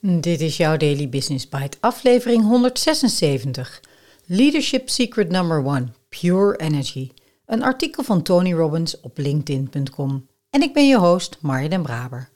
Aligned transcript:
Dit 0.00 0.40
is 0.40 0.56
jouw 0.56 0.76
Daily 0.76 1.08
Business 1.08 1.48
Bite, 1.48 1.76
aflevering 1.80 2.42
176. 2.42 3.80
Leadership 4.26 4.88
Secret 4.88 5.30
Number 5.30 5.66
1: 5.66 5.94
Pure 6.08 6.56
Energy. 6.56 7.10
Een 7.46 7.62
artikel 7.62 8.02
van 8.02 8.22
Tony 8.22 8.52
Robbins 8.52 9.00
op 9.00 9.18
LinkedIn.com. 9.18 10.26
En 10.50 10.62
ik 10.62 10.72
ben 10.72 10.88
je 10.88 10.98
host, 10.98 11.38
Marja 11.40 11.68
den 11.68 11.82
Braber. 11.82 12.28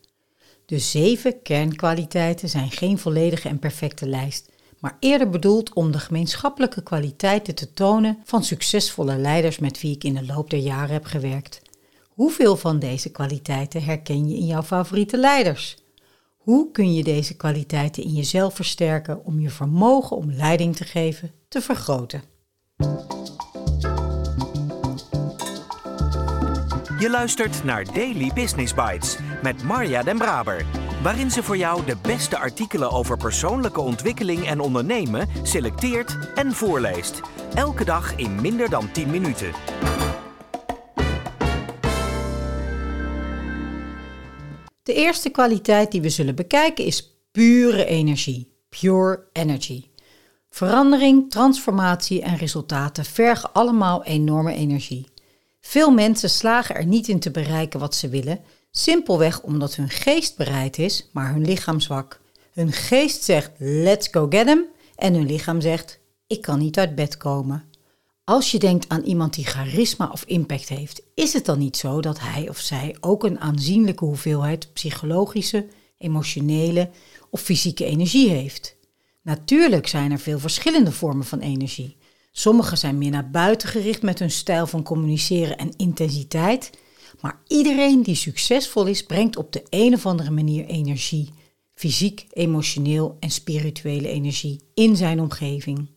De 0.67 0.79
zeven 0.79 1.43
kernkwaliteiten 1.43 2.49
zijn 2.49 2.71
geen 2.71 2.99
volledige 2.99 3.49
en 3.49 3.59
perfecte 3.59 4.09
lijst, 4.09 4.49
maar 4.79 4.97
eerder 5.01 5.31
bedoeld 5.31 5.73
om 5.73 5.93
de 5.93 5.99
gemeenschappelijke 5.99 6.83
kwaliteiten 6.83 7.55
te 7.55 7.73
tonen 7.73 8.19
van 8.25 8.45
succesvolle 8.45 9.17
leiders 9.17 9.59
met 9.59 9.81
wie 9.81 9.95
ik 9.95 10.05
in 10.05 10.15
de 10.15 10.27
loop 10.27 10.51
der 10.51 10.61
jaren 10.61 10.93
heb 10.93 11.05
gewerkt. 11.05 11.63
Hoeveel 12.09 12.57
van 12.57 12.79
deze 12.79 13.11
kwaliteiten 13.11 13.85
herken 13.85 14.29
je 14.29 14.37
in 14.37 14.47
jouw 14.47 14.63
favoriete 14.63 15.19
leiders? 15.19 15.77
Hoe 16.43 16.71
kun 16.71 16.95
je 16.95 17.03
deze 17.03 17.37
kwaliteiten 17.37 18.03
in 18.03 18.13
jezelf 18.13 18.55
versterken 18.55 19.25
om 19.25 19.41
je 19.41 19.51
vermogen 19.51 20.17
om 20.17 20.33
leiding 20.33 20.77
te 20.77 20.85
geven 20.85 21.33
te 21.49 21.61
vergroten? 21.61 22.23
Je 26.99 27.11
luistert 27.11 27.65
naar 27.65 27.85
Daily 27.85 28.31
Business 28.35 28.75
Bites 28.75 29.19
met 29.43 29.63
Marja 29.63 30.03
Den 30.03 30.19
Braber, 30.19 30.67
waarin 31.03 31.31
ze 31.31 31.43
voor 31.43 31.57
jou 31.57 31.85
de 31.85 31.97
beste 32.03 32.39
artikelen 32.39 32.91
over 32.91 33.17
persoonlijke 33.17 33.81
ontwikkeling 33.81 34.47
en 34.47 34.61
ondernemen 34.61 35.29
selecteert 35.43 36.19
en 36.35 36.53
voorleest. 36.53 37.21
Elke 37.55 37.85
dag 37.85 38.17
in 38.17 38.41
minder 38.41 38.71
dan 38.71 38.93
10 38.93 39.11
minuten. 39.11 39.53
De 44.83 44.95
eerste 44.95 45.31
kwaliteit 45.31 45.91
die 45.91 46.01
we 46.01 46.09
zullen 46.09 46.35
bekijken 46.35 46.85
is 46.85 47.17
pure 47.31 47.85
energie. 47.85 48.53
Pure 48.69 49.25
energy. 49.33 49.85
Verandering, 50.51 51.31
transformatie 51.31 52.23
en 52.23 52.37
resultaten 52.37 53.05
vergen 53.05 53.53
allemaal 53.53 54.05
enorme 54.05 54.55
energie. 54.55 55.07
Veel 55.61 55.91
mensen 55.91 56.31
slagen 56.31 56.75
er 56.75 56.87
niet 56.87 57.09
in 57.09 57.19
te 57.19 57.31
bereiken 57.31 57.81
wat 57.81 57.95
ze 57.95 58.09
willen, 58.09 58.41
simpelweg 58.71 59.43
omdat 59.43 59.75
hun 59.75 59.89
geest 59.89 60.37
bereid 60.37 60.79
is, 60.79 61.09
maar 61.13 61.33
hun 61.33 61.45
lichaam 61.45 61.81
zwak. 61.81 62.21
Hun 62.53 62.73
geest 62.73 63.23
zegt 63.23 63.51
let's 63.59 64.09
go 64.11 64.27
get 64.31 64.47
them 64.47 64.65
en 64.97 65.15
hun 65.15 65.27
lichaam 65.27 65.61
zegt 65.61 65.99
ik 66.27 66.43
kan 66.43 66.59
niet 66.59 66.79
uit 66.79 66.95
bed 66.95 67.17
komen. 67.17 67.65
Als 68.25 68.51
je 68.51 68.59
denkt 68.59 68.89
aan 68.89 69.03
iemand 69.03 69.35
die 69.35 69.45
charisma 69.45 70.09
of 70.13 70.25
impact 70.25 70.69
heeft, 70.69 71.03
is 71.15 71.33
het 71.33 71.45
dan 71.45 71.59
niet 71.59 71.77
zo 71.77 72.01
dat 72.01 72.21
hij 72.21 72.49
of 72.49 72.59
zij 72.59 72.97
ook 73.01 73.25
een 73.25 73.41
aanzienlijke 73.41 74.05
hoeveelheid 74.05 74.73
psychologische, 74.73 75.67
emotionele 75.99 76.91
of 77.31 77.41
fysieke 77.41 77.85
energie 77.85 78.29
heeft? 78.29 78.77
Natuurlijk 79.23 79.87
zijn 79.87 80.13
er 80.13 80.19
veel 80.19 80.39
verschillende 80.39 80.93
vormen 80.93 81.25
van 81.25 81.39
energie. 81.39 81.97
Sommige 82.33 82.77
zijn 82.77 82.99
meer 82.99 83.11
naar 83.11 83.31
buiten 83.31 83.69
gericht 83.69 84.03
met 84.03 84.19
hun 84.19 84.31
stijl 84.31 84.67
van 84.67 84.83
communiceren 84.83 85.59
en 85.59 85.77
intensiteit, 85.77 86.71
maar 87.21 87.41
iedereen 87.47 88.03
die 88.03 88.15
succesvol 88.15 88.87
is, 88.87 89.03
brengt 89.03 89.37
op 89.37 89.53
de 89.53 89.63
een 89.71 89.95
of 89.95 90.07
andere 90.07 90.31
manier 90.31 90.67
energie, 90.67 91.31
fysiek, 91.75 92.27
emotioneel 92.33 93.17
en 93.21 93.31
spirituele 93.31 94.09
energie 94.09 94.61
in 94.75 94.97
zijn 94.97 95.21
omgeving. 95.21 95.92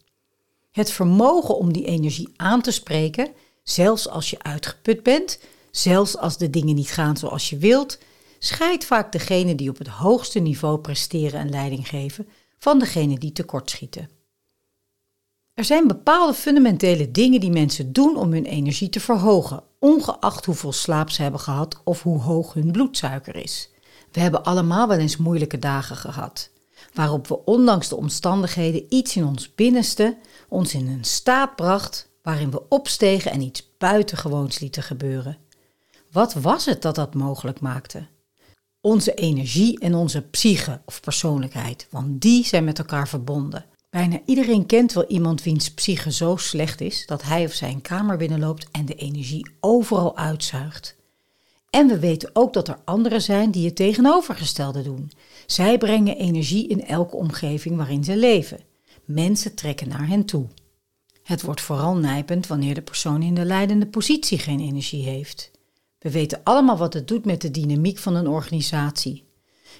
Het 0.75 0.91
vermogen 0.91 1.57
om 1.57 1.73
die 1.73 1.85
energie 1.85 2.33
aan 2.35 2.61
te 2.61 2.71
spreken, 2.71 3.31
zelfs 3.63 4.09
als 4.09 4.29
je 4.29 4.43
uitgeput 4.43 5.03
bent, 5.03 5.39
zelfs 5.71 6.17
als 6.17 6.37
de 6.37 6.49
dingen 6.49 6.75
niet 6.75 6.91
gaan 6.91 7.17
zoals 7.17 7.49
je 7.49 7.57
wilt, 7.57 7.97
scheidt 8.39 8.85
vaak 8.85 9.11
degene 9.11 9.55
die 9.55 9.69
op 9.69 9.77
het 9.77 9.87
hoogste 9.87 10.39
niveau 10.39 10.77
presteren 10.77 11.39
en 11.39 11.49
leiding 11.49 11.87
geven 11.87 12.27
van 12.57 12.79
degene 12.79 13.17
die 13.17 13.31
tekortschieten. 13.31 14.09
Er 15.53 15.63
zijn 15.63 15.87
bepaalde 15.87 16.33
fundamentele 16.33 17.11
dingen 17.11 17.39
die 17.39 17.51
mensen 17.51 17.93
doen 17.93 18.17
om 18.17 18.31
hun 18.31 18.45
energie 18.45 18.89
te 18.89 18.99
verhogen, 18.99 19.63
ongeacht 19.79 20.45
hoeveel 20.45 20.73
slaap 20.73 21.09
ze 21.09 21.21
hebben 21.21 21.39
gehad 21.39 21.81
of 21.83 22.03
hoe 22.03 22.19
hoog 22.19 22.53
hun 22.53 22.71
bloedsuiker 22.71 23.35
is. 23.35 23.69
We 24.11 24.19
hebben 24.19 24.43
allemaal 24.43 24.87
wel 24.87 24.97
eens 24.97 25.17
moeilijke 25.17 25.59
dagen 25.59 25.95
gehad, 25.95 26.49
waarop 26.95 27.27
we 27.27 27.43
ondanks 27.45 27.87
de 27.87 27.95
omstandigheden 27.95 28.85
iets 28.89 29.15
in 29.15 29.25
ons 29.25 29.55
binnenste 29.55 30.17
ons 30.49 30.73
in 30.73 30.87
een 30.87 31.03
staat 31.03 31.55
bracht 31.55 32.09
waarin 32.21 32.51
we 32.51 32.67
opstegen 32.69 33.31
en 33.31 33.41
iets 33.41 33.75
buitengewoons 33.77 34.59
lieten 34.59 34.83
gebeuren. 34.83 35.37
Wat 36.11 36.33
was 36.33 36.65
het 36.65 36.81
dat 36.81 36.95
dat 36.95 37.13
mogelijk 37.13 37.59
maakte? 37.59 38.07
Onze 38.81 39.13
energie 39.13 39.79
en 39.79 39.95
onze 39.95 40.21
psyche 40.21 40.81
of 40.85 40.99
persoonlijkheid, 40.99 41.87
want 41.89 42.21
die 42.21 42.45
zijn 42.45 42.63
met 42.63 42.79
elkaar 42.79 43.07
verbonden. 43.07 43.65
Bijna 43.89 44.19
iedereen 44.25 44.65
kent 44.65 44.93
wel 44.93 45.07
iemand 45.07 45.43
wiens 45.43 45.73
psyche 45.73 46.11
zo 46.11 46.35
slecht 46.35 46.81
is 46.81 47.05
dat 47.05 47.23
hij 47.23 47.45
of 47.45 47.53
zij 47.53 47.69
een 47.69 47.81
kamer 47.81 48.17
binnenloopt 48.17 48.67
en 48.71 48.85
de 48.85 48.95
energie 48.95 49.47
overal 49.59 50.17
uitzuigt. 50.17 50.95
En 51.69 51.87
we 51.87 51.99
weten 51.99 52.29
ook 52.33 52.53
dat 52.53 52.67
er 52.67 52.79
anderen 52.85 53.21
zijn 53.21 53.51
die 53.51 53.65
het 53.65 53.75
tegenovergestelde 53.75 54.81
doen. 54.81 55.11
Zij 55.45 55.77
brengen 55.77 56.17
energie 56.17 56.67
in 56.67 56.85
elke 56.85 57.15
omgeving 57.15 57.75
waarin 57.75 58.03
ze 58.03 58.17
leven. 58.17 58.59
Mensen 59.05 59.55
trekken 59.55 59.87
naar 59.87 60.07
hen 60.07 60.25
toe. 60.25 60.47
Het 61.23 61.41
wordt 61.41 61.61
vooral 61.61 61.95
nijpend 61.95 62.47
wanneer 62.47 62.73
de 62.73 62.81
persoon 62.81 63.21
in 63.21 63.33
de 63.33 63.45
leidende 63.45 63.87
positie 63.87 64.37
geen 64.37 64.59
energie 64.59 65.03
heeft. 65.03 65.51
We 65.99 66.11
weten 66.11 66.41
allemaal 66.43 66.77
wat 66.77 66.93
het 66.93 67.07
doet 67.07 67.25
met 67.25 67.41
de 67.41 67.51
dynamiek 67.51 67.97
van 67.97 68.15
een 68.15 68.27
organisatie. 68.27 69.23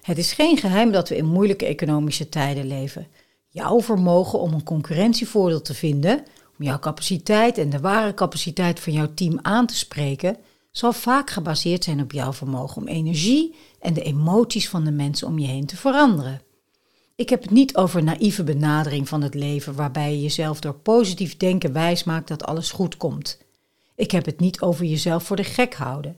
Het 0.02 0.18
is 0.18 0.34
geen 0.34 0.58
geheim 0.58 0.92
dat 0.92 1.10
we 1.10 1.16
in 1.16 1.26
moeilijke 1.26 1.66
economische 1.66 2.30
tijden 2.30 2.68
leven. 2.68 3.08
Jouw 3.48 3.82
vermogen 3.82 4.40
om 4.40 4.54
een 4.54 4.64
concurrentievoordeel 4.64 5.62
te 5.62 5.74
vinden, 5.74 6.24
om 6.58 6.66
jouw 6.66 6.80
capaciteit 6.80 7.58
en 7.58 7.70
de 7.70 7.80
ware 7.80 8.14
capaciteit 8.14 8.80
van 8.80 8.94
jouw 8.94 9.14
team 9.14 9.40
aan 9.42 9.66
te 9.66 9.76
spreken, 9.76 10.38
zal 10.78 10.94
vaak 10.94 11.30
gebaseerd 11.30 11.84
zijn 11.84 12.02
op 12.02 12.12
jouw 12.12 12.34
vermogen 12.34 12.82
om 12.82 12.88
energie 12.88 13.56
en 13.80 13.94
de 13.94 14.02
emoties 14.02 14.70
van 14.70 14.84
de 14.84 14.92
mensen 14.92 15.28
om 15.28 15.40
je 15.40 15.48
heen 15.48 15.66
te 15.66 15.78
veranderen. 15.78 16.42
Ik 17.16 17.30
heb 17.30 17.42
het 17.42 17.52
niet 17.52 17.76
over 17.76 18.04
naïeve 18.04 18.44
benadering 18.44 19.08
van 19.08 19.22
het 19.22 19.34
leven 19.34 19.76
waarbij 19.76 20.12
je 20.12 20.22
jezelf 20.22 20.60
door 20.60 20.74
positief 20.74 21.38
denken 21.38 21.74
wijsmaakt 21.74 22.28
dat 22.28 22.46
alles 22.46 22.72
goed 22.72 22.98
komt. 22.98 23.38
Ik 23.96 24.12
heb 24.12 24.26
het 24.26 24.40
niet 24.40 24.62
over 24.62 24.86
jezelf 24.86 25.24
voor 25.24 25.36
de 25.36 25.44
gek 25.44 25.74
houden. 25.74 26.18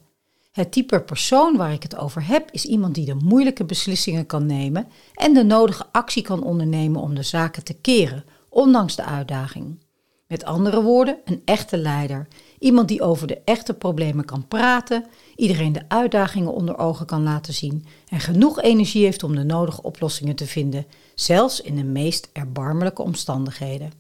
Het 0.51 0.71
type 0.71 1.01
persoon 1.01 1.57
waar 1.57 1.73
ik 1.73 1.83
het 1.83 1.97
over 1.97 2.27
heb 2.27 2.51
is 2.51 2.65
iemand 2.65 2.95
die 2.95 3.05
de 3.05 3.15
moeilijke 3.15 3.65
beslissingen 3.65 4.25
kan 4.25 4.45
nemen 4.45 4.87
en 5.13 5.33
de 5.33 5.43
nodige 5.43 5.85
actie 5.91 6.23
kan 6.23 6.43
ondernemen 6.43 7.01
om 7.01 7.15
de 7.15 7.23
zaken 7.23 7.63
te 7.63 7.73
keren, 7.73 8.25
ondanks 8.49 8.95
de 8.95 9.03
uitdaging. 9.03 9.79
Met 10.27 10.43
andere 10.43 10.81
woorden, 10.81 11.17
een 11.25 11.41
echte 11.45 11.77
leider. 11.77 12.27
Iemand 12.59 12.87
die 12.87 13.01
over 13.01 13.27
de 13.27 13.41
echte 13.45 13.73
problemen 13.73 14.25
kan 14.25 14.47
praten, 14.47 15.05
iedereen 15.35 15.73
de 15.73 15.83
uitdagingen 15.87 16.53
onder 16.53 16.77
ogen 16.77 17.05
kan 17.05 17.23
laten 17.23 17.53
zien 17.53 17.85
en 18.09 18.19
genoeg 18.19 18.61
energie 18.61 19.03
heeft 19.03 19.23
om 19.23 19.35
de 19.35 19.43
nodige 19.43 19.81
oplossingen 19.81 20.35
te 20.35 20.47
vinden, 20.47 20.85
zelfs 21.15 21.61
in 21.61 21.75
de 21.75 21.83
meest 21.83 22.29
erbarmelijke 22.33 23.01
omstandigheden. 23.01 23.91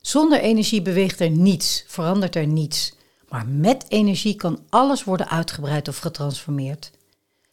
Zonder 0.00 0.40
energie 0.40 0.82
beweegt 0.82 1.20
er 1.20 1.30
niets, 1.30 1.84
verandert 1.86 2.36
er 2.36 2.46
niets. 2.46 2.94
Maar 3.28 3.46
met 3.46 3.84
energie 3.88 4.34
kan 4.34 4.58
alles 4.68 5.04
worden 5.04 5.28
uitgebreid 5.28 5.88
of 5.88 5.98
getransformeerd. 5.98 6.90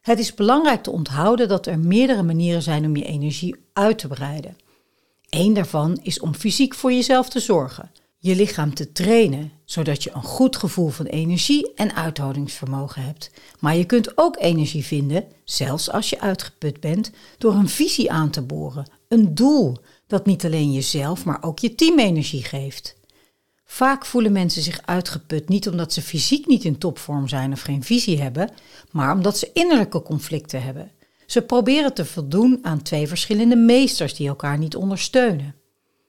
Het 0.01 0.19
is 0.19 0.33
belangrijk 0.33 0.83
te 0.83 0.91
onthouden 0.91 1.47
dat 1.47 1.67
er 1.67 1.79
meerdere 1.79 2.23
manieren 2.23 2.61
zijn 2.61 2.85
om 2.85 2.95
je 2.95 3.05
energie 3.05 3.55
uit 3.73 3.99
te 3.99 4.07
breiden. 4.07 4.57
Eén 5.29 5.53
daarvan 5.53 5.99
is 6.01 6.19
om 6.19 6.35
fysiek 6.35 6.73
voor 6.73 6.91
jezelf 6.91 7.29
te 7.29 7.39
zorgen, 7.39 7.91
je 8.21 8.35
lichaam 8.35 8.73
te 8.73 8.91
trainen, 8.91 9.51
zodat 9.65 10.03
je 10.03 10.11
een 10.13 10.23
goed 10.23 10.55
gevoel 10.55 10.89
van 10.89 11.05
energie 11.05 11.73
en 11.73 11.95
uithoudingsvermogen 11.95 13.03
hebt. 13.03 13.31
Maar 13.59 13.75
je 13.75 13.85
kunt 13.85 14.17
ook 14.17 14.37
energie 14.39 14.85
vinden, 14.85 15.25
zelfs 15.43 15.91
als 15.91 16.09
je 16.09 16.19
uitgeput 16.19 16.79
bent, 16.79 17.11
door 17.37 17.53
een 17.53 17.69
visie 17.69 18.11
aan 18.11 18.29
te 18.29 18.41
boren, 18.41 18.91
een 19.07 19.35
doel 19.35 19.77
dat 20.07 20.25
niet 20.25 20.45
alleen 20.45 20.71
jezelf, 20.71 21.25
maar 21.25 21.43
ook 21.43 21.59
je 21.59 21.75
team 21.75 21.99
energie 21.99 22.43
geeft. 22.43 22.97
Vaak 23.65 24.05
voelen 24.05 24.31
mensen 24.31 24.61
zich 24.61 24.81
uitgeput 24.85 25.49
niet 25.49 25.69
omdat 25.69 25.93
ze 25.93 26.01
fysiek 26.01 26.47
niet 26.47 26.63
in 26.63 26.77
topvorm 26.77 27.27
zijn 27.27 27.51
of 27.51 27.61
geen 27.61 27.83
visie 27.83 28.21
hebben, 28.21 28.51
maar 28.91 29.13
omdat 29.13 29.37
ze 29.37 29.49
innerlijke 29.53 30.01
conflicten 30.01 30.63
hebben. 30.63 30.91
Ze 31.25 31.41
proberen 31.41 31.93
te 31.93 32.05
voldoen 32.05 32.59
aan 32.61 32.81
twee 32.81 33.07
verschillende 33.07 33.55
meesters 33.55 34.15
die 34.15 34.27
elkaar 34.27 34.57
niet 34.57 34.75
ondersteunen, 34.75 35.55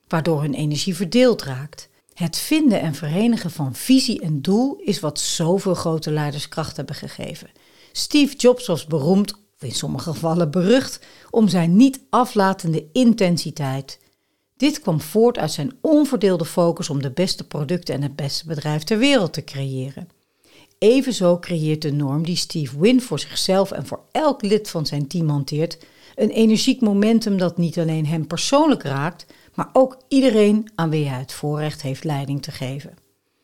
waardoor 0.09 0.41
hun 0.43 0.55
energie 0.55 0.97
verdeeld 0.97 1.43
raakt. 1.43 1.89
Het 2.21 2.39
vinden 2.39 2.81
en 2.81 2.95
verenigen 2.95 3.51
van 3.51 3.75
visie 3.75 4.21
en 4.21 4.43
doel 4.43 4.77
is 4.77 5.01
wat 5.01 5.21
zoveel 5.21 5.75
grote 5.75 6.11
leiders 6.11 6.49
kracht 6.49 6.77
hebben 6.77 6.95
gegeven. 6.95 7.51
Steve 7.93 8.37
Jobs 8.37 8.67
was 8.67 8.87
beroemd, 8.87 9.33
of 9.33 9.69
in 9.69 9.73
sommige 9.73 10.13
gevallen 10.13 10.51
berucht, 10.51 11.01
om 11.31 11.49
zijn 11.49 11.77
niet 11.77 12.01
aflatende 12.11 12.87
intensiteit. 12.93 14.01
Dit 14.57 14.81
kwam 14.81 15.01
voort 15.01 15.39
uit 15.39 15.53
zijn 15.53 15.77
onverdeelde 15.81 16.45
focus 16.45 16.91
om 16.91 17.03
de 17.03 17.11
beste 17.11 17.47
producten 17.47 17.95
en 17.95 18.03
het 18.03 18.17
beste 18.17 18.47
bedrijf 18.47 18.83
ter 18.83 18.99
wereld 18.99 19.33
te 19.33 19.45
creëren. 19.45 20.09
Evenzo 20.79 21.39
creëert 21.39 21.83
de 21.83 21.93
norm 21.93 22.25
die 22.25 22.37
Steve 22.37 22.79
Wynn 22.79 23.01
voor 23.01 23.19
zichzelf 23.19 23.71
en 23.71 23.87
voor 23.87 24.03
elk 24.11 24.43
lid 24.43 24.71
van 24.71 24.87
zijn 24.87 25.07
team 25.07 25.29
hanteert, 25.29 25.79
Een 26.15 26.31
energiek 26.31 26.81
momentum 26.81 27.39
dat 27.39 27.57
niet 27.57 27.79
alleen 27.79 28.07
hem 28.07 28.27
persoonlijk 28.27 28.83
raakt, 28.83 29.27
maar 29.55 29.71
ook 29.73 29.99
iedereen 30.09 30.71
aan 30.75 30.91
wie 30.91 31.09
hij 31.09 31.19
het 31.19 31.33
voorrecht 31.33 31.83
heeft 31.83 32.05
leiding 32.05 32.43
te 32.43 32.51
geven. 32.51 32.95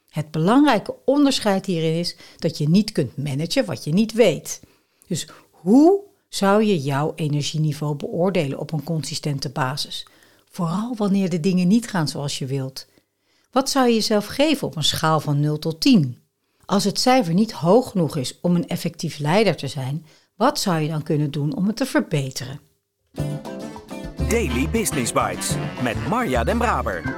Het 0.08 0.30
belangrijke 0.30 0.94
onderscheid 1.04 1.66
hierin 1.66 1.98
is 1.98 2.16
dat 2.36 2.58
je 2.58 2.68
niet 2.68 2.92
kunt 2.92 3.16
managen 3.16 3.64
wat 3.64 3.84
je 3.84 3.92
niet 3.92 4.12
weet. 4.12 4.60
Dus 5.06 5.28
hoe 5.50 6.00
zou 6.28 6.64
je 6.64 6.80
jouw 6.80 7.12
energieniveau 7.14 7.96
beoordelen 7.96 8.58
op 8.58 8.72
een 8.72 8.84
consistente 8.84 9.50
basis? 9.50 10.06
Vooral 10.50 10.94
wanneer 10.96 11.28
de 11.28 11.40
dingen 11.40 11.68
niet 11.68 11.88
gaan 11.88 12.08
zoals 12.08 12.38
je 12.38 12.46
wilt. 12.46 12.86
Wat 13.50 13.70
zou 13.70 13.86
je 13.86 13.94
jezelf 13.94 14.26
geven 14.26 14.66
op 14.66 14.76
een 14.76 14.84
schaal 14.84 15.20
van 15.20 15.40
0 15.40 15.58
tot 15.58 15.80
10? 15.80 16.18
Als 16.64 16.84
het 16.84 17.00
cijfer 17.00 17.34
niet 17.34 17.52
hoog 17.52 17.90
genoeg 17.90 18.16
is 18.16 18.38
om 18.40 18.54
een 18.54 18.68
effectief 18.68 19.18
leider 19.18 19.56
te 19.56 19.68
zijn, 19.68 20.06
wat 20.36 20.60
zou 20.60 20.80
je 20.80 20.88
dan 20.88 21.02
kunnen 21.02 21.30
doen 21.30 21.56
om 21.56 21.66
het 21.66 21.76
te 21.76 21.86
verbeteren? 21.86 22.60
Daily 24.28 24.68
Business 24.68 25.12
Bites 25.12 25.54
met 25.82 26.08
Marja 26.08 26.44
Den 26.44 26.58
Braber. 26.58 27.16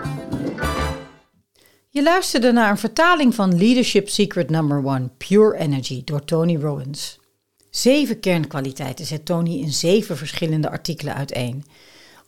Je 1.88 2.02
luisterde 2.02 2.52
naar 2.52 2.70
een 2.70 2.78
vertaling 2.78 3.34
van 3.34 3.58
Leadership 3.58 4.08
Secret 4.08 4.50
Number 4.50 4.86
1, 4.86 5.10
Pure 5.16 5.58
Energy, 5.58 6.04
door 6.04 6.24
Tony 6.24 6.56
Robbins. 6.56 7.18
Zeven 7.70 8.20
kernkwaliteiten 8.20 9.06
zet 9.06 9.24
Tony 9.24 9.60
in 9.60 9.72
zeven 9.72 10.16
verschillende 10.16 10.70
artikelen 10.70 11.14
uiteen. 11.14 11.64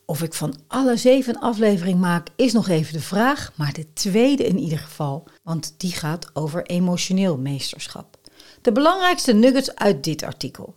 Of 0.05 0.21
ik 0.21 0.33
van 0.33 0.55
alle 0.67 0.97
zeven 0.97 1.39
aflevering 1.39 1.99
maak, 1.99 2.27
is 2.35 2.53
nog 2.53 2.67
even 2.67 2.93
de 2.93 2.99
vraag, 2.99 3.51
maar 3.55 3.73
de 3.73 3.93
tweede 3.93 4.45
in 4.45 4.57
ieder 4.57 4.79
geval, 4.79 5.27
want 5.43 5.73
die 5.77 5.91
gaat 5.91 6.29
over 6.33 6.65
emotioneel 6.65 7.37
meesterschap. 7.37 8.17
De 8.61 8.71
belangrijkste 8.71 9.33
nuggets 9.33 9.75
uit 9.75 10.03
dit 10.03 10.23
artikel. 10.23 10.75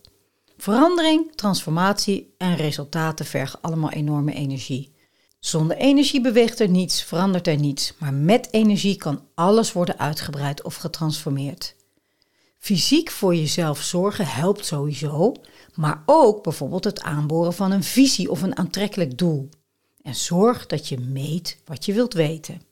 Verandering, 0.65 1.33
transformatie 1.35 2.35
en 2.39 2.57
resultaten 2.57 3.27
vergen 3.27 3.61
allemaal 3.61 3.91
enorme 3.91 4.33
energie. 4.33 4.95
Zonder 5.39 5.77
energie 5.77 6.21
beweegt 6.21 6.61
er 6.61 6.69
niets, 6.69 7.03
verandert 7.03 7.47
er 7.47 7.57
niets, 7.57 7.95
maar 7.99 8.15
met 8.15 8.49
energie 8.51 8.97
kan 8.97 9.27
alles 9.35 9.73
worden 9.73 9.99
uitgebreid 9.99 10.63
of 10.63 10.75
getransformeerd. 10.75 11.77
Fysiek 12.59 13.11
voor 13.11 13.35
jezelf 13.35 13.83
zorgen 13.83 14.27
helpt 14.27 14.67
sowieso, 14.67 15.35
maar 15.75 16.03
ook 16.07 16.43
bijvoorbeeld 16.43 16.85
het 16.85 17.03
aanboren 17.03 17.55
van 17.55 17.71
een 17.71 17.85
visie 17.85 18.31
of 18.31 18.43
een 18.43 18.57
aantrekkelijk 18.57 19.19
doel. 19.19 19.49
En 20.03 20.15
zorg 20.15 20.67
dat 20.67 20.89
je 20.89 20.99
meet 20.99 21.59
wat 21.65 21.85
je 21.85 21.93
wilt 21.93 22.15
weten. 22.15 22.63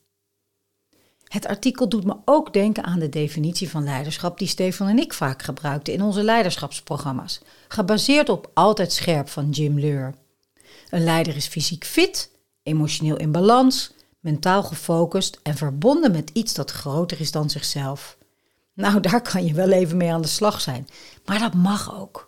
Het 1.27 1.47
artikel 1.47 1.89
doet 1.89 2.05
me 2.05 2.15
ook 2.25 2.53
denken 2.53 2.83
aan 2.83 2.99
de 2.99 3.09
definitie 3.09 3.69
van 3.69 3.83
leiderschap 3.83 4.37
die 4.37 4.47
Stefan 4.47 4.87
en 4.87 4.99
ik 4.99 5.13
vaak 5.13 5.41
gebruikten 5.41 5.93
in 5.93 6.01
onze 6.01 6.23
leiderschapsprogramma's, 6.23 7.41
gebaseerd 7.67 8.29
op 8.29 8.49
Altijd 8.53 8.93
Scherp 8.93 9.29
van 9.29 9.49
Jim 9.49 9.79
Leur. 9.79 10.13
Een 10.89 11.03
leider 11.03 11.35
is 11.35 11.47
fysiek 11.47 11.85
fit, 11.85 12.29
emotioneel 12.63 13.17
in 13.17 13.31
balans, 13.31 13.93
mentaal 14.19 14.63
gefocust 14.63 15.39
en 15.43 15.55
verbonden 15.55 16.11
met 16.11 16.29
iets 16.33 16.53
dat 16.53 16.71
groter 16.71 17.19
is 17.19 17.31
dan 17.31 17.49
zichzelf. 17.49 18.17
Nou, 18.73 18.99
daar 18.99 19.21
kan 19.21 19.45
je 19.45 19.53
wel 19.53 19.71
even 19.71 19.97
mee 19.97 20.13
aan 20.13 20.21
de 20.21 20.27
slag 20.27 20.61
zijn, 20.61 20.87
maar 21.25 21.39
dat 21.39 21.53
mag 21.53 21.99
ook. 21.99 22.27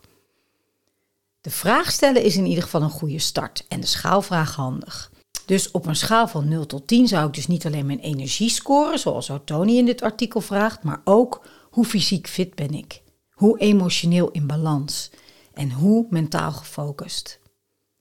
De 1.42 1.52
vraag 1.52 1.92
stellen 1.92 2.24
is 2.24 2.36
in 2.36 2.46
ieder 2.46 2.64
geval 2.64 2.82
een 2.82 2.90
goede 2.90 3.20
start 3.20 3.66
en 3.68 3.80
de 3.80 3.88
schaalvraag 3.88 4.56
handig. 4.56 5.12
Dus 5.46 5.72
op 5.72 5.86
een 5.86 5.96
schaal 5.96 6.28
van 6.28 6.48
0 6.48 6.66
tot 6.66 6.88
10 6.88 7.08
zou 7.08 7.28
ik 7.28 7.34
dus 7.34 7.48
niet 7.48 7.66
alleen 7.66 7.86
mijn 7.86 8.00
energie 8.00 8.50
scoren, 8.50 9.00
zoals 9.00 9.32
Tony 9.46 9.78
in 9.78 9.86
dit 9.86 10.02
artikel 10.02 10.42
vraagt, 10.42 10.84
maar 10.84 11.02
ook 11.04 11.46
hoe 11.70 11.86
fysiek 11.86 12.28
fit 12.28 12.56
ben 12.56 12.74
ik? 12.74 13.02
Hoe 13.30 13.60
emotioneel 13.60 14.32
in 14.32 14.48
balans? 14.48 15.12
En 15.54 15.72
hoe 15.72 16.06
mentaal 16.10 16.52
gefocust? 16.52 17.40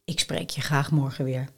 Ik 0.04 0.20
spreek 0.20 0.50
je 0.50 0.60
graag 0.60 0.90
morgen 0.90 1.24
weer. 1.24 1.48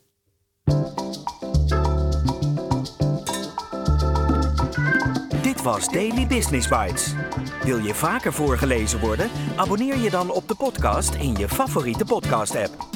Dit 5.42 5.62
was 5.62 5.88
Daily 5.88 6.26
Business 6.26 6.68
Bites. 6.68 7.14
Wil 7.62 7.78
je 7.78 7.94
vaker 7.94 8.32
voorgelezen 8.32 9.00
worden? 9.00 9.30
Abonneer 9.56 9.96
je 9.96 10.10
dan 10.10 10.30
op 10.30 10.48
de 10.48 10.54
podcast 10.54 11.14
in 11.14 11.34
je 11.34 11.48
favoriete 11.48 12.04
podcast-app. 12.04 12.95